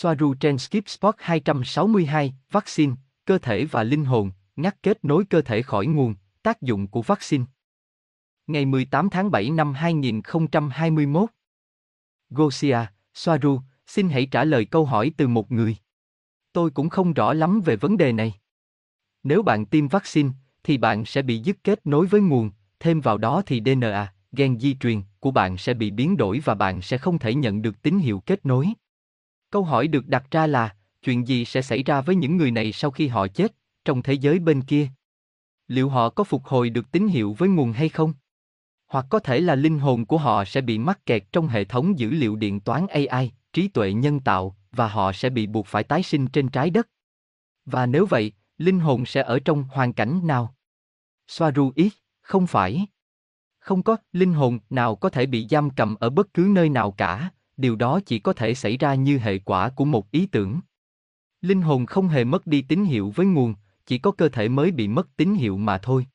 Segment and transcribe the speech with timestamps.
[0.00, 5.42] Soaru trên Skip Spot 262, vaccine, cơ thể và linh hồn, ngắt kết nối cơ
[5.42, 7.44] thể khỏi nguồn, tác dụng của vaccine.
[8.46, 11.30] Ngày 18 tháng 7 năm 2021.
[12.30, 12.78] Gosia,
[13.14, 15.76] Soaru, xin hãy trả lời câu hỏi từ một người.
[16.52, 18.34] Tôi cũng không rõ lắm về vấn đề này.
[19.22, 20.30] Nếu bạn tiêm vaccine,
[20.64, 24.58] thì bạn sẽ bị dứt kết nối với nguồn, thêm vào đó thì DNA, gen
[24.60, 27.82] di truyền của bạn sẽ bị biến đổi và bạn sẽ không thể nhận được
[27.82, 28.72] tín hiệu kết nối.
[29.50, 32.72] Câu hỏi được đặt ra là, chuyện gì sẽ xảy ra với những người này
[32.72, 33.54] sau khi họ chết,
[33.84, 34.88] trong thế giới bên kia?
[35.68, 38.12] Liệu họ có phục hồi được tín hiệu với nguồn hay không?
[38.86, 41.98] Hoặc có thể là linh hồn của họ sẽ bị mắc kẹt trong hệ thống
[41.98, 45.84] dữ liệu điện toán AI, trí tuệ nhân tạo, và họ sẽ bị buộc phải
[45.84, 46.88] tái sinh trên trái đất.
[47.64, 50.54] Và nếu vậy, linh hồn sẽ ở trong hoàn cảnh nào?
[51.28, 51.90] Soaru ý,
[52.20, 52.86] không phải.
[53.58, 56.90] Không có linh hồn nào có thể bị giam cầm ở bất cứ nơi nào
[56.90, 60.60] cả, điều đó chỉ có thể xảy ra như hệ quả của một ý tưởng.
[61.40, 63.54] Linh hồn không hề mất đi tín hiệu với nguồn,
[63.86, 66.06] chỉ có cơ thể mới bị mất tín hiệu mà thôi.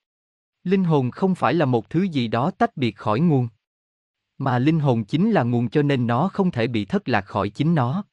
[0.63, 3.47] Linh hồn không phải là một thứ gì đó tách biệt khỏi nguồn.
[4.37, 7.49] Mà linh hồn chính là nguồn cho nên nó không thể bị thất lạc khỏi
[7.49, 8.03] chính nó.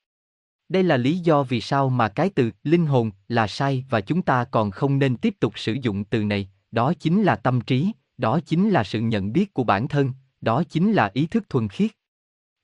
[0.69, 4.23] Đây là lý do vì sao mà cái từ linh hồn là sai và chúng
[4.23, 7.93] ta còn không nên tiếp tục sử dụng từ này, đó chính là tâm trí,
[8.19, 11.69] đó chính là sự nhận biết của bản thân, đó chính là ý thức thuần
[11.69, 11.91] khiết.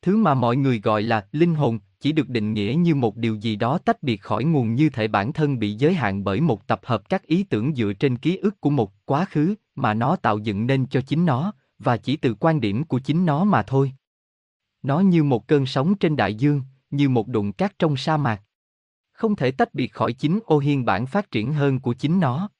[0.07, 3.35] Thứ mà mọi người gọi là linh hồn chỉ được định nghĩa như một điều
[3.35, 6.67] gì đó tách biệt khỏi nguồn như thể bản thân bị giới hạn bởi một
[6.67, 10.17] tập hợp các ý tưởng dựa trên ký ức của một quá khứ mà nó
[10.17, 13.63] tạo dựng nên cho chính nó và chỉ từ quan điểm của chính nó mà
[13.63, 13.93] thôi.
[14.83, 18.43] Nó như một cơn sóng trên đại dương, như một đụng cát trong sa mạc.
[19.13, 22.51] Không thể tách biệt khỏi chính ô hiên bản phát triển hơn của chính nó.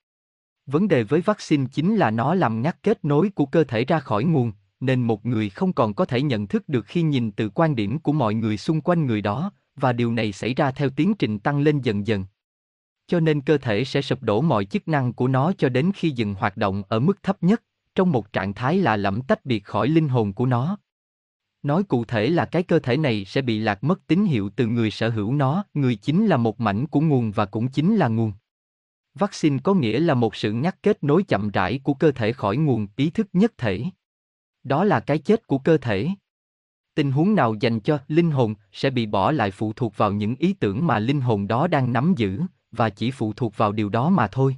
[0.67, 4.01] Vấn đề với vaccine chính là nó làm ngắt kết nối của cơ thể ra
[4.01, 7.49] khỏi nguồn, nên một người không còn có thể nhận thức được khi nhìn từ
[7.49, 10.91] quan điểm của mọi người xung quanh người đó, và điều này xảy ra theo
[10.91, 12.25] tiến trình tăng lên dần dần.
[13.07, 16.11] Cho nên cơ thể sẽ sụp đổ mọi chức năng của nó cho đến khi
[16.11, 17.63] dừng hoạt động ở mức thấp nhất,
[17.95, 20.79] trong một trạng thái lạ lẫm tách biệt khỏi linh hồn của nó.
[21.63, 24.67] Nói cụ thể là cái cơ thể này sẽ bị lạc mất tín hiệu từ
[24.67, 28.09] người sở hữu nó, người chính là một mảnh của nguồn và cũng chính là
[28.09, 28.33] nguồn.
[29.15, 32.57] Vaccine có nghĩa là một sự ngắt kết nối chậm rãi của cơ thể khỏi
[32.57, 33.85] nguồn ý thức nhất thể.
[34.67, 36.09] Đó là cái chết của cơ thể.
[36.95, 40.37] Tình huống nào dành cho linh hồn sẽ bị bỏ lại phụ thuộc vào những
[40.37, 43.89] ý tưởng mà linh hồn đó đang nắm giữ, và chỉ phụ thuộc vào điều
[43.89, 44.57] đó mà thôi.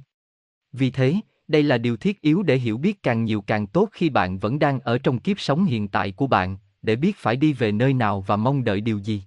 [0.71, 1.15] Vì thế,
[1.47, 4.59] đây là điều thiết yếu để hiểu biết càng nhiều càng tốt khi bạn vẫn
[4.59, 7.93] đang ở trong kiếp sống hiện tại của bạn, để biết phải đi về nơi
[7.93, 9.23] nào và mong đợi điều gì.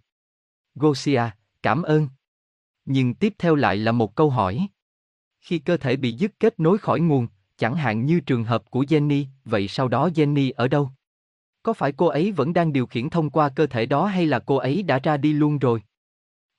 [0.75, 1.23] Gosia,
[1.63, 2.09] cảm ơn.
[2.85, 4.67] Nhưng tiếp theo lại là một câu hỏi.
[5.41, 7.27] Khi cơ thể bị dứt kết nối khỏi nguồn,
[7.63, 10.91] chẳng hạn như trường hợp của Jenny, vậy sau đó Jenny ở đâu?
[11.63, 14.39] Có phải cô ấy vẫn đang điều khiển thông qua cơ thể đó hay là
[14.39, 15.83] cô ấy đã ra đi luôn rồi?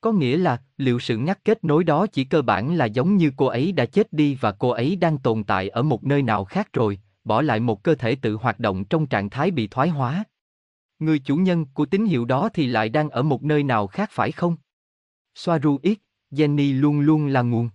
[0.00, 3.32] Có nghĩa là, liệu sự ngắt kết nối đó chỉ cơ bản là giống như
[3.36, 6.44] cô ấy đã chết đi và cô ấy đang tồn tại ở một nơi nào
[6.44, 9.88] khác rồi, bỏ lại một cơ thể tự hoạt động trong trạng thái bị thoái
[9.88, 10.24] hóa.
[10.98, 14.08] Người chủ nhân của tín hiệu đó thì lại đang ở một nơi nào khác
[14.12, 14.56] phải không?
[15.34, 15.96] Soaru X,
[16.30, 17.68] Jenny luôn luôn là nguồn.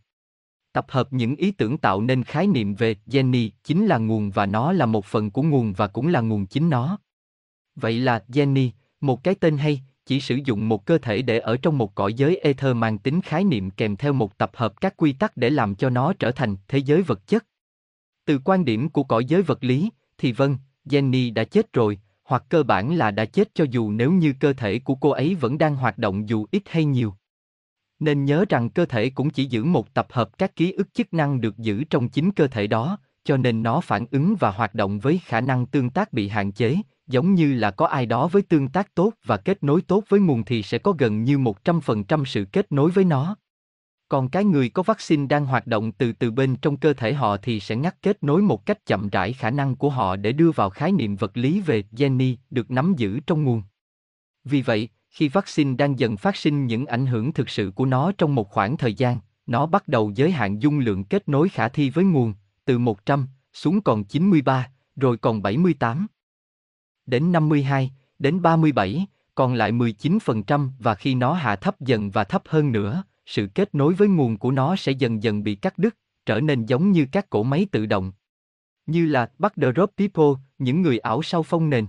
[0.80, 4.46] Tập hợp những ý tưởng tạo nên khái niệm về Jenny chính là nguồn và
[4.46, 7.00] nó là một phần của nguồn và cũng là nguồn chính nó.
[7.76, 8.70] Vậy là Jenny,
[9.02, 12.14] một cái tên hay, chỉ sử dụng một cơ thể để ở trong một cõi
[12.14, 15.50] giới ether mang tính khái niệm kèm theo một tập hợp các quy tắc để
[15.50, 17.46] làm cho nó trở thành thế giới vật chất.
[18.26, 22.44] Từ quan điểm của cõi giới vật lý, thì vâng, Jenny đã chết rồi, hoặc
[22.50, 25.58] cơ bản là đã chết cho dù nếu như cơ thể của cô ấy vẫn
[25.58, 27.14] đang hoạt động dù ít hay nhiều.
[28.00, 31.14] Nên nhớ rằng cơ thể cũng chỉ giữ một tập hợp các ký ức chức
[31.14, 34.76] năng được giữ trong chính cơ thể đó, cho nên nó phản ứng và hoạt
[34.76, 36.78] động với khả năng tương tác bị hạn chế,
[37.08, 40.20] giống như là có ai đó với tương tác tốt và kết nối tốt với
[40.20, 43.36] nguồn thì sẽ có gần như 100% sự kết nối với nó.
[44.10, 47.38] Còn cái người có vaccine đang hoạt động từ từ bên trong cơ thể họ
[47.38, 50.52] thì sẽ ngắt kết nối một cách chậm rãi khả năng của họ để đưa
[50.52, 53.64] vào khái niệm vật lý về Jenny được nắm giữ trong nguồn.
[54.44, 58.12] Vì vậy, khi vaccine đang dần phát sinh những ảnh hưởng thực sự của nó
[58.18, 61.70] trong một khoảng thời gian, nó bắt đầu giới hạn dung lượng kết nối khả
[61.70, 62.34] thi với nguồn,
[62.66, 66.08] từ 100 xuống còn 93, rồi còn 78.
[67.06, 72.44] Đến 52, đến 37, còn lại 19% và khi nó hạ thấp dần và thấp
[72.46, 75.96] hơn nữa, sự kết nối với nguồn của nó sẽ dần dần bị cắt đứt,
[76.26, 78.12] trở nên giống như các cỗ máy tự động.
[78.86, 81.88] Như là Bắt Drop People, những người ảo sau phong nền.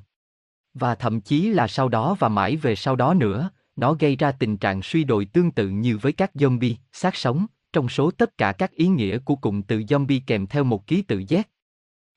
[0.74, 4.32] Và thậm chí là sau đó và mãi về sau đó nữa, nó gây ra
[4.32, 8.38] tình trạng suy đồi tương tự như với các zombie, xác sống, trong số tất
[8.38, 11.42] cả các ý nghĩa của cụm từ zombie kèm theo một ký tự Z.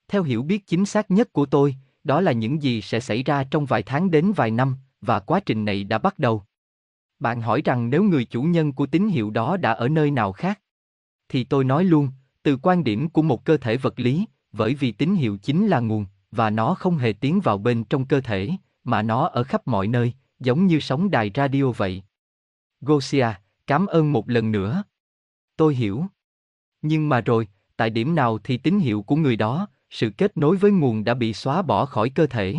[0.07, 3.44] Theo hiểu biết chính xác nhất của tôi, đó là những gì sẽ xảy ra
[3.44, 6.44] trong vài tháng đến vài năm, và quá trình này đã bắt đầu.
[7.19, 10.31] Bạn hỏi rằng nếu người chủ nhân của tín hiệu đó đã ở nơi nào
[10.31, 10.59] khác?
[11.29, 12.09] Thì tôi nói luôn,
[12.44, 15.79] từ quan điểm của một cơ thể vật lý, bởi vì tín hiệu chính là
[15.79, 16.05] nguồn,
[16.35, 18.50] và nó không hề tiến vào bên trong cơ thể,
[18.83, 22.03] mà nó ở khắp mọi nơi, giống như sóng đài radio vậy.
[22.81, 23.27] Gosia,
[23.68, 24.83] cảm ơn một lần nữa.
[25.57, 26.06] Tôi hiểu.
[26.81, 27.47] Nhưng mà rồi,
[27.77, 31.13] tại điểm nào thì tín hiệu của người đó, sự kết nối với nguồn đã
[31.13, 32.57] bị xóa bỏ khỏi cơ thể.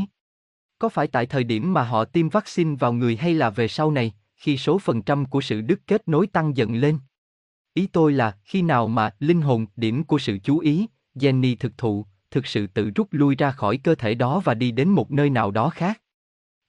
[0.79, 3.91] Có phải tại thời điểm mà họ tiêm vaccine vào người hay là về sau
[3.91, 6.99] này, khi số phần trăm của sự đứt kết nối tăng dần lên?
[7.75, 11.79] Ý tôi là khi nào mà linh hồn, điểm của sự chú ý, Jenny thực
[11.79, 15.10] thụ, thực sự tự rút lui ra khỏi cơ thể đó và đi đến một
[15.10, 16.00] nơi nào đó khác.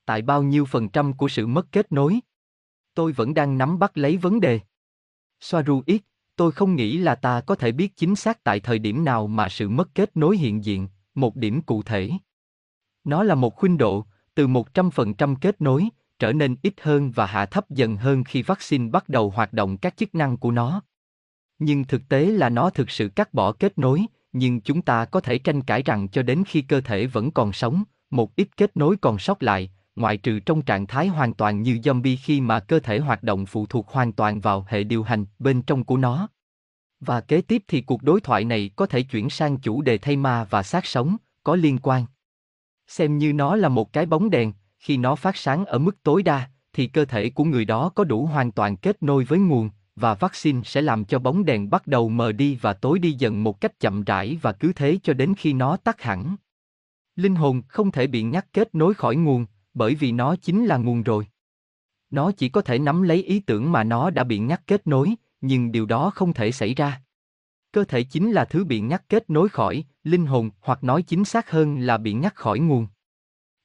[0.06, 2.19] Tại bao nhiêu phần trăm của sự mất kết nối?
[2.94, 4.59] Tôi vẫn đang nắm bắt lấy vấn đề.
[5.39, 6.01] Soaru ít,
[6.35, 9.50] tôi không nghĩ là ta có thể biết chính xác tại thời điểm nào mà
[9.50, 12.09] sự mất kết nối hiện diện, một điểm cụ thể.
[13.03, 15.89] Nó là một khuynh độ, từ 100% kết nối,
[16.19, 19.77] trở nên ít hơn và hạ thấp dần hơn khi vaccine bắt đầu hoạt động
[19.77, 20.81] các chức năng của nó.
[21.59, 24.06] Nhưng thực tế là nó thực sự cắt bỏ kết nối,
[24.38, 27.54] nhưng chúng ta có thể tranh cãi rằng cho đến khi cơ thể vẫn còn
[27.54, 31.62] sống, một ít kết nối còn sót lại, ngoại trừ trong trạng thái hoàn toàn
[31.62, 35.04] như zombie khi mà cơ thể hoạt động phụ thuộc hoàn toàn vào hệ điều
[35.04, 36.30] hành bên trong của nó.
[37.00, 40.18] Và kế tiếp thì cuộc đối thoại này có thể chuyển sang chủ đề thay
[40.18, 42.06] ma và xác sống, có liên quan.
[42.88, 46.24] Xem như nó là một cái bóng đèn, khi nó phát sáng ở mức tối
[46.24, 49.70] đa, thì cơ thể của người đó có đủ hoàn toàn kết nối với nguồn,
[49.95, 53.44] và vaccine sẽ làm cho bóng đèn bắt đầu mờ đi và tối đi dần
[53.44, 56.36] một cách chậm rãi và cứ thế cho đến khi nó tắt hẳn.
[57.15, 60.77] Linh hồn không thể bị ngắt kết nối khỏi nguồn, bởi vì nó chính là
[60.77, 61.27] nguồn rồi.
[62.09, 65.15] Nó chỉ có thể nắm lấy ý tưởng mà nó đã bị ngắt kết nối,
[65.42, 67.01] nhưng điều đó không thể xảy ra.
[67.71, 71.25] Cơ thể chính là thứ bị ngắt kết nối khỏi, linh hồn, hoặc nói chính
[71.25, 72.88] xác hơn là bị ngắt khỏi nguồn.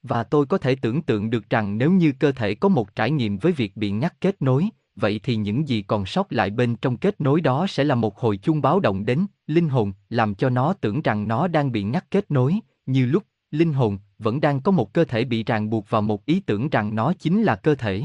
[0.02, 3.10] Và tôi có thể tưởng tượng được rằng nếu như cơ thể có một trải
[3.10, 6.76] nghiệm với việc bị ngắt kết nối, vậy thì những gì còn sót lại bên
[6.76, 10.34] trong kết nối đó sẽ là một hồi chuông báo động đến linh hồn, làm
[10.34, 14.40] cho nó tưởng rằng nó đang bị ngắt kết nối, như lúc linh hồn vẫn
[14.40, 17.42] đang có một cơ thể bị ràng buộc vào một ý tưởng rằng nó chính
[17.42, 18.02] là cơ thể.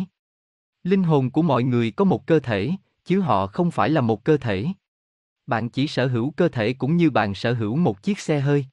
[0.83, 2.71] Linh hồn của mọi người có một cơ thể,
[3.05, 4.67] chứ họ không phải là một cơ thể.
[5.47, 8.65] Bạn chỉ sở hữu cơ thể cũng như bạn sở hữu một chiếc xe hơi.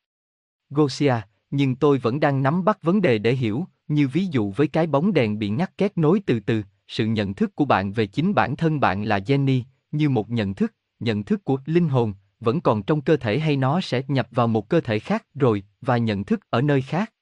[0.71, 1.15] Gosia,
[1.51, 4.87] nhưng tôi vẫn đang nắm bắt vấn đề để hiểu, như ví dụ với cái
[4.87, 8.35] bóng đèn bị ngắt kết nối từ từ, sự nhận thức của bạn về chính
[8.35, 9.63] bản thân bạn là Jenny,
[9.93, 13.57] như một nhận thức, nhận thức của linh hồn, vẫn còn trong cơ thể hay
[13.57, 17.13] nó sẽ nhập vào một cơ thể khác rồi, và nhận thức ở nơi khác.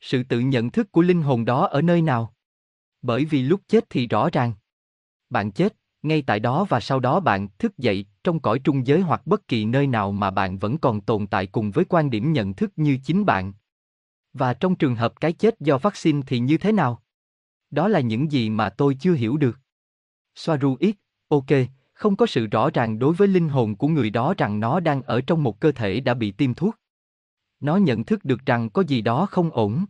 [0.00, 2.34] Sự tự nhận thức của linh hồn đó ở nơi nào?
[3.02, 4.52] Bởi vì lúc chết thì rõ ràng.
[5.30, 9.00] Bạn chết, ngay tại đó và sau đó bạn thức dậy trong cõi trung giới
[9.00, 12.32] hoặc bất kỳ nơi nào mà bạn vẫn còn tồn tại cùng với quan điểm
[12.32, 13.52] nhận thức như chính bạn.
[14.32, 17.02] Và trong trường hợp cái chết do vaccine thì như thế nào?
[17.70, 19.58] Đó là những gì mà tôi chưa hiểu được.
[20.34, 20.96] Soaru ít,
[21.28, 21.46] ok,
[21.92, 25.02] không có sự rõ ràng đối với linh hồn của người đó rằng nó đang
[25.02, 26.76] ở trong một cơ thể đã bị tiêm thuốc.
[27.60, 29.84] Nó nhận thức được rằng có gì đó không ổn.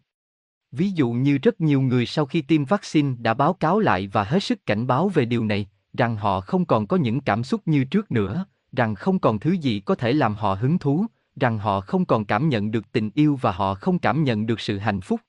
[0.73, 4.25] Ví dụ như rất nhiều người sau khi tiêm vaccine đã báo cáo lại và
[4.25, 5.69] hết sức cảnh báo về điều này,
[5.99, 9.53] rằng họ không còn có những cảm xúc như trước nữa, rằng không còn thứ
[9.53, 11.07] gì có thể làm họ hứng thú,
[11.41, 14.61] rằng họ không còn cảm nhận được tình yêu và họ không cảm nhận được
[14.61, 15.21] sự hạnh phúc.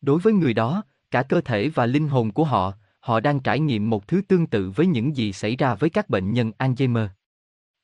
[0.00, 3.60] Đối với người đó, cả cơ thể và linh hồn của họ, họ đang trải
[3.60, 7.08] nghiệm một thứ tương tự với những gì xảy ra với các bệnh nhân Alzheimer.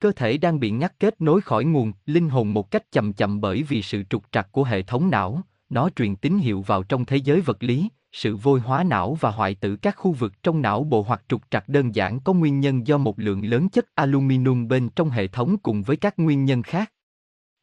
[0.01, 3.41] Cơ thể đang bị ngắt kết nối khỏi nguồn linh hồn một cách chậm chậm
[3.41, 7.05] bởi vì sự trục trặc của hệ thống não, nó truyền tín hiệu vào trong
[7.05, 10.63] thế giới vật lý, sự vôi hóa não và hoại tử các khu vực trong
[10.63, 13.95] não bộ hoặc trục trặc đơn giản có nguyên nhân do một lượng lớn chất
[13.95, 16.93] aluminum bên trong hệ thống cùng với các nguyên nhân khác.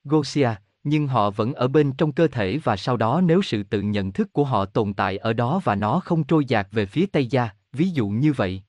[0.04, 0.50] Gosia,
[0.84, 4.12] nhưng họ vẫn ở bên trong cơ thể và sau đó nếu sự tự nhận
[4.12, 7.28] thức của họ tồn tại ở đó và nó không trôi dạt về phía tây
[7.28, 8.64] da, ví dụ như vậy.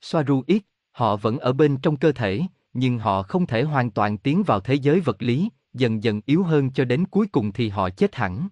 [0.00, 2.40] Soaru ít, họ vẫn ở bên trong cơ thể,
[2.72, 6.42] nhưng họ không thể hoàn toàn tiến vào thế giới vật lý, dần dần yếu
[6.42, 8.48] hơn cho đến cuối cùng thì họ chết hẳn.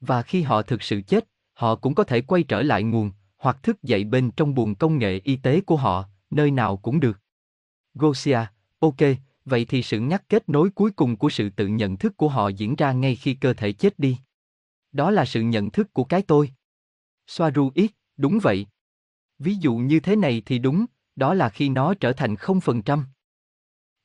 [0.00, 3.62] Và khi họ thực sự chết, họ cũng có thể quay trở lại nguồn, hoặc
[3.62, 7.18] thức dậy bên trong buồng công nghệ y tế của họ, nơi nào cũng được.
[7.94, 8.38] Gosia,
[8.78, 8.96] ok,
[9.44, 12.48] vậy thì sự ngắt kết nối cuối cùng của sự tự nhận thức của họ
[12.48, 14.18] diễn ra ngay khi cơ thể chết đi.
[14.92, 16.52] Đó là sự nhận thức của cái tôi.
[17.26, 18.66] Soaru ít, đúng vậy.
[19.38, 22.82] Ví dụ như thế này thì đúng, đó là khi nó trở thành không phần
[22.82, 23.06] trăm.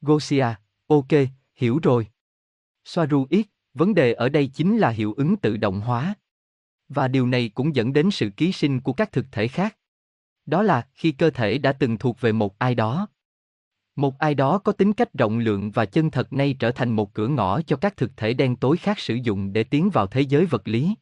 [0.01, 0.47] Gosia,
[0.87, 1.11] ok,
[1.55, 2.07] hiểu rồi.
[2.85, 6.15] Soaru ít, vấn đề ở đây chính là hiệu ứng tự động hóa.
[6.89, 9.77] Và điều này cũng dẫn đến sự ký sinh của các thực thể khác.
[10.45, 13.07] Đó là khi cơ thể đã từng thuộc về một ai đó.
[13.95, 17.13] Một ai đó có tính cách rộng lượng và chân thật nay trở thành một
[17.13, 20.21] cửa ngõ cho các thực thể đen tối khác sử dụng để tiến vào thế
[20.21, 20.95] giới vật lý.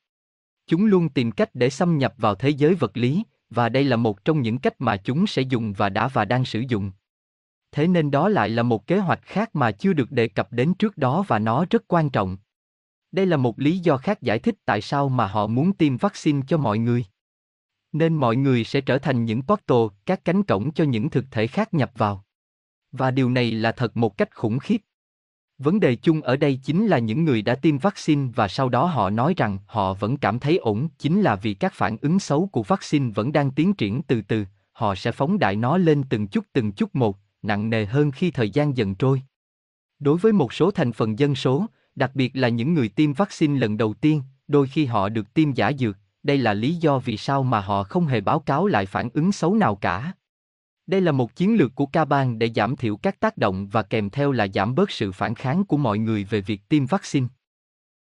[0.67, 3.95] Chúng luôn tìm cách để xâm nhập vào thế giới vật lý, và đây là
[3.95, 6.91] một trong những cách mà chúng sẽ dùng và đã và đang sử dụng.
[7.71, 10.73] Thế nên đó lại là một kế hoạch khác mà chưa được đề cập đến
[10.73, 12.37] trước đó và nó rất quan trọng.
[13.11, 16.41] Đây là một lý do khác giải thích tại sao mà họ muốn tiêm vaccine
[16.47, 17.05] cho mọi người.
[17.91, 21.47] Nên mọi người sẽ trở thành những portal, các cánh cổng cho những thực thể
[21.47, 22.23] khác nhập vào.
[22.93, 24.77] Và điều này là thật một cách khủng khiếp.
[25.57, 28.85] Vấn đề chung ở đây chính là những người đã tiêm vaccine và sau đó
[28.85, 32.49] họ nói rằng họ vẫn cảm thấy ổn, chính là vì các phản ứng xấu
[32.51, 36.27] của vaccine vẫn đang tiến triển từ từ, họ sẽ phóng đại nó lên từng
[36.27, 39.21] chút từng chút một, nặng nề hơn khi thời gian dần trôi.
[39.99, 43.59] Đối với một số thành phần dân số, đặc biệt là những người tiêm vaccine
[43.59, 47.17] lần đầu tiên, đôi khi họ được tiêm giả dược, đây là lý do vì
[47.17, 50.13] sao mà họ không hề báo cáo lại phản ứng xấu nào cả.
[50.87, 53.83] Đây là một chiến lược của ca bang để giảm thiểu các tác động và
[53.83, 57.27] kèm theo là giảm bớt sự phản kháng của mọi người về việc tiêm vaccine.